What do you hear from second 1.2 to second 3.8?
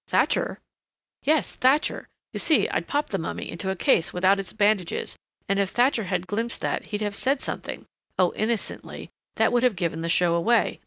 "Yes, Thatcher. You see I'd popped the mummy into a